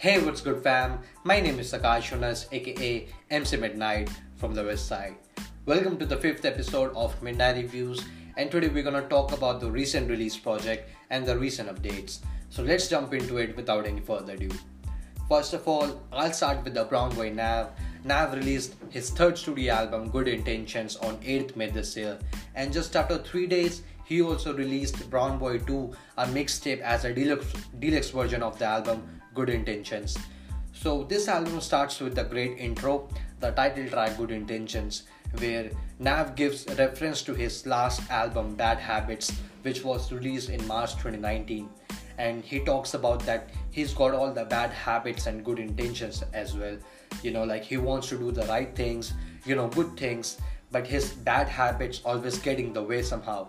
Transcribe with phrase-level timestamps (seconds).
[0.00, 1.00] Hey, what's good, fam?
[1.24, 5.16] My name is Akash Hunas, aka MC Midnight from the West Side.
[5.66, 8.04] Welcome to the fifth episode of Midnight Reviews,
[8.36, 12.20] and today we're gonna talk about the recent release project and the recent updates.
[12.48, 14.50] So let's jump into it without any further ado.
[15.28, 17.70] First of all, I'll start with the Brown Boy Nav.
[18.04, 22.20] Nav released his third studio album, Good Intentions, on 8th May this year,
[22.54, 27.12] and just after three days, he also released Brown Boy 2, a mixtape as a
[27.12, 29.02] deluxe, deluxe version of the album
[29.38, 30.18] Good Intentions.
[30.72, 35.04] So, this album starts with the great intro, the title track Good Intentions,
[35.38, 35.70] where
[36.00, 39.30] Nav gives reference to his last album Bad Habits,
[39.62, 41.68] which was released in March 2019.
[42.18, 46.56] And he talks about that he's got all the bad habits and good intentions as
[46.56, 46.76] well.
[47.22, 49.12] You know, like he wants to do the right things,
[49.46, 50.38] you know, good things,
[50.72, 53.46] but his bad habits always get in the way somehow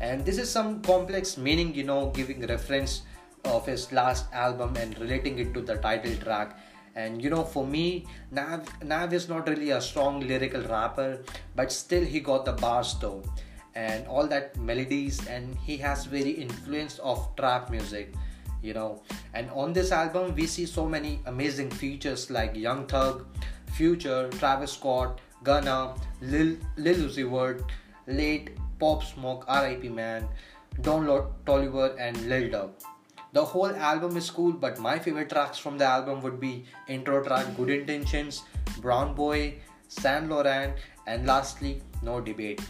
[0.00, 3.02] and this is some complex meaning you know giving reference
[3.44, 6.58] of his last album and relating it to the title track.
[6.94, 11.22] And you know for me nav nav is not really a strong lyrical rapper
[11.54, 13.22] but still he got the bars though
[13.76, 18.14] and all that melodies and he has very influence of trap music
[18.62, 19.02] you know.
[19.34, 23.26] And on this album we see so many amazing features like young thug
[23.76, 27.62] future travis scott gunna lil lil uzi vert
[28.08, 30.28] late Pop Smoke, RIP Man,
[30.82, 31.06] Don
[31.44, 32.70] Toliver, and Lil Durk.
[33.32, 37.22] The whole album is cool, but my favorite tracks from the album would be intro
[37.22, 38.42] track Good Intentions,
[38.80, 40.74] Brown Boy, Saint Laurent,
[41.06, 42.60] and lastly, No Debate.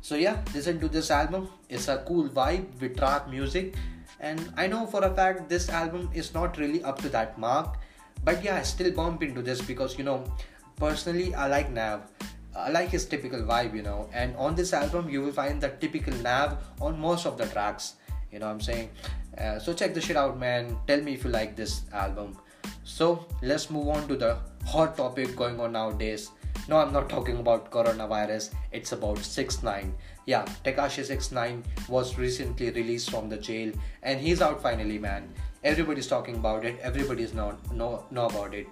[0.00, 1.48] So yeah, listen to this album.
[1.68, 3.74] It's a cool vibe with trap music,
[4.20, 7.78] and I know for a fact this album is not really up to that mark,
[8.24, 10.24] but yeah, I still bump into this because you know,
[10.76, 12.10] personally, I like Nav.
[12.56, 14.08] I like his typical vibe, you know.
[14.12, 17.96] And on this album, you will find the typical nav on most of the tracks.
[18.30, 18.90] You know what I'm saying?
[19.38, 20.76] Uh, so check the shit out, man.
[20.86, 22.36] Tell me if you like this album.
[22.84, 26.30] So let's move on to the hot topic going on nowadays.
[26.68, 28.52] No, I'm not talking about coronavirus.
[28.72, 34.20] It's about 6 9 Yeah, Tekashi 6 9 was recently released from the jail, and
[34.20, 35.32] he's out finally, man.
[35.62, 36.78] Everybody's talking about it.
[36.80, 38.66] Everybody's know know know about it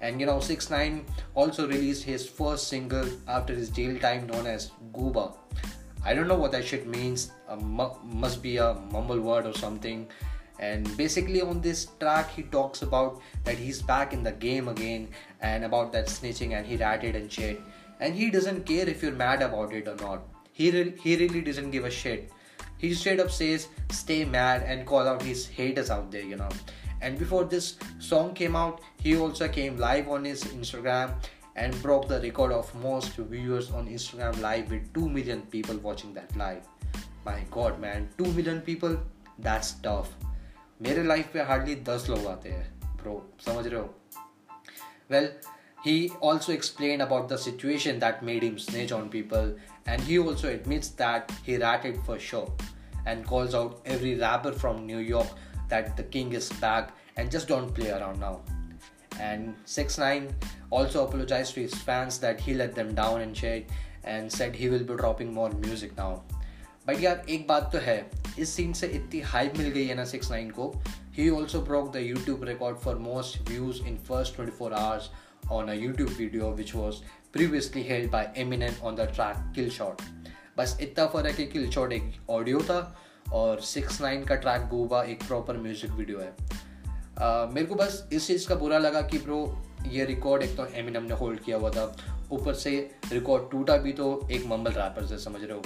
[0.00, 1.04] and you know 6 9
[1.34, 5.34] also released his first single after his jail time known as gooba
[6.08, 7.32] i don't know what that shit means.
[8.24, 10.06] Must be a mumble word or something.
[10.58, 15.08] And basically on this track he talks about that he's back in the game again
[15.40, 17.60] and about that snitching and he ratted and shit.
[18.00, 20.22] And he doesn't care if you're mad about it or not.
[20.52, 22.32] He, re- he really doesn't give a shit.
[22.78, 26.48] He straight up says stay mad and call out his haters out there you know.
[27.02, 31.14] And before this song came out he also came live on his instagram
[31.57, 36.13] and broke the record of most viewers on instagram live with 2 million people watching
[36.13, 36.67] that live
[37.25, 38.97] my god man 2 million people
[39.49, 40.13] that's tough
[40.81, 43.13] मेरे life पे hardly दस लोग आते हैं bro
[43.45, 43.93] समझ रहे हो
[45.11, 45.29] well
[45.85, 45.93] he
[46.27, 49.49] also explained about the situation that made him snitch on people
[49.93, 52.45] and he also admits that he ratted for sure
[53.13, 55.33] and calls out every rapper from new york
[55.73, 58.41] that the king is back and just don't play around now.
[59.19, 60.35] And 6 9
[60.70, 63.70] also apologized to his fans that he let them down and shit
[64.04, 66.12] and said he will be dropping more music now.
[66.86, 67.98] But यार एक बात तो है
[68.38, 70.72] इस scene से इतनी hype मिल गई है ना सिक्स नाइन को।
[71.16, 75.10] He also broke the YouTube record for most views in first twenty four hours
[75.52, 76.96] on a YouTube video which was
[77.32, 80.02] previously held by Eminem on the track kill shot
[80.58, 82.80] बस इतना फ़र्क है किल shot एक audio था
[83.32, 88.08] और six nine का track Gooba एक proper music video है। uh, मेरे को बस
[88.12, 89.44] इस चीज़ का बुरा लगा कि ब्रो
[89.86, 91.84] ये रिकॉर्ड एक तो एमिनम ने होल्ड किया हुआ था।
[92.32, 92.70] ऊपर से
[93.12, 95.62] रिकॉर्ड टूटा भी तो एक मम्बल रैपर से, समझ रहे हो?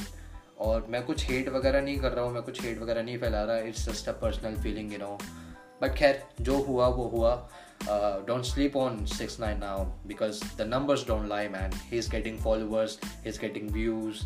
[0.60, 3.42] और मैं कुछ हेट वगैरह नहीं कर रहा हूँ, मैं कुछ हेट वगैरह नहीं फैला
[3.42, 5.18] रहा it's just a personal feeling you know
[5.82, 7.34] but खैर, जो हुआ, वो हुआ।
[8.26, 12.38] Don't sleep on six nine now because the numbers don't lie man he is getting
[12.38, 14.22] followers he is getting views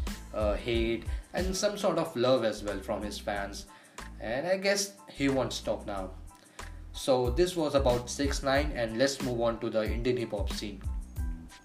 [0.65, 1.05] hate
[1.35, 3.67] and some sort of love as well from his fans
[4.21, 6.09] and I guess he won't stop now
[7.05, 10.53] so this was about 6 9 and let's move on to the Indian hip hop
[10.53, 10.87] scene.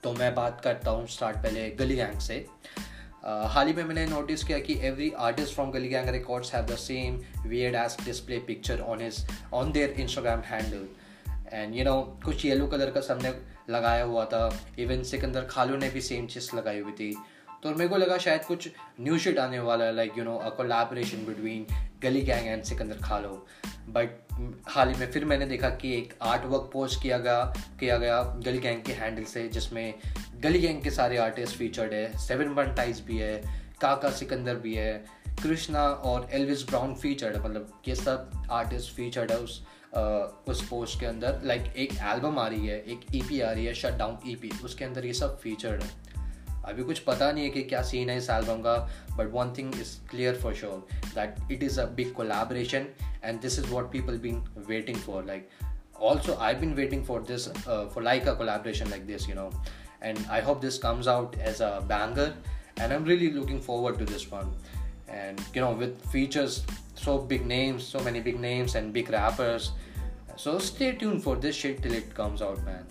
[0.03, 4.05] तो मैं बात करता हूँ start पहले गली gang से। Uh, हाल ही में मैंने
[4.05, 8.39] नोटिस किया कि every artist from Gully Gang Records have the same weird as display
[8.39, 10.87] picture on his on their Instagram handle
[11.53, 13.33] and you know कुछ येलो कलर का सबने
[13.69, 17.17] लगाया हुआ था। इवन सिकंदर खालू ने भी सेम चीज़ लगाई हुई थी।
[17.63, 18.69] तो मेरे को लगा शायद कुछ
[19.01, 21.65] न्यू शिट आने वाला है like you know a collaboration between
[22.03, 23.47] Gully Gang and Sikander Kahlon.
[23.93, 27.43] But हाल ही में फिर मैंने देखा कि एक आर्ट वर्क पोस्ट किया गया
[27.79, 29.93] किया गया गली गैंग के हैंडल से, जिसमें
[30.43, 33.35] गली गैंग के सारे आर्टिस्ट फीचर्ड है। सेवन वन टाइज भी है
[33.81, 34.93] काका सिकंदर भी है
[35.43, 39.63] कृष्णा और एलविस ब्राउन फीचर्ड है। मतलब ये सब आर्टिस्ट फीचर्ड है उस
[40.47, 43.73] उस पोस्ट के अंदर। लाइक एक एल्बम आ रही है, एक ई आ रही है
[43.73, 45.89] शट डाउन ई उसके अंदर ये सब फीचर्ड है।
[46.68, 48.76] अभी कुछ पता नहीं है कि क्या सीन है इस एल्बम का
[49.18, 52.86] but one thing is clear for sure that it is a big collaboration
[53.24, 55.48] and this is what people been waiting for like
[55.98, 59.50] also i've been waiting for this uh, for like a collaboration like this you know
[60.02, 62.34] and i hope this comes out as a banger
[62.78, 64.52] and i'm really looking forward to this one
[65.08, 66.64] and you know with features
[66.94, 69.72] so big names so many big names and big rappers
[70.36, 72.84] so stay tuned for this shit till it comes out man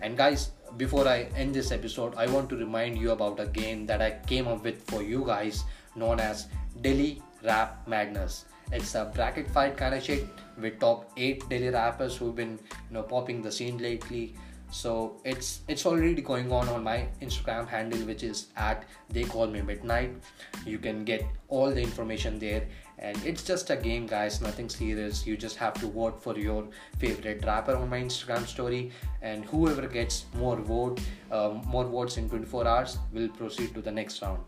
[0.00, 3.85] and guys before I end this episode, I want to remind you about a game
[3.87, 5.63] that I came up with for you guys
[5.95, 6.47] known as
[6.81, 8.45] Delhi Rap Madness.
[8.71, 10.27] It's a bracket fight kind of shit
[10.59, 12.59] with top 8 Delhi rappers who've been
[12.89, 14.35] you know popping the scene lately.
[14.69, 19.47] So it's it's already going on on my Instagram handle which is at they call
[19.47, 20.11] me midnight.
[20.65, 22.67] You can get all the information there.
[22.99, 25.25] And it's just a game guys nothing serious.
[25.25, 26.67] You just have to vote for your
[26.97, 28.91] favorite rapper on my instagram story.
[29.21, 30.99] And whoever gets more vote
[31.31, 34.39] um, more votes in 24 hours will proceed to the next round.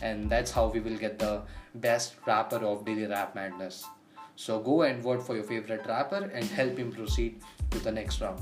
[0.00, 1.42] And that's how we will get the
[1.74, 3.84] best rapper of Delhi rap madness.
[4.36, 8.20] So go and vote for your favorite rapper and help him proceed to the next
[8.22, 8.40] round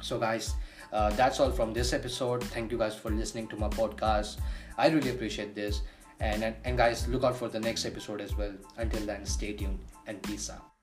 [0.00, 0.54] so guys
[0.92, 4.38] uh, that's all from this episode thank you guys for listening to my podcast
[4.78, 5.82] i really appreciate this
[6.20, 8.52] and, and, and guys, look out for the next episode as well.
[8.76, 10.75] Until then, stay tuned and peace out.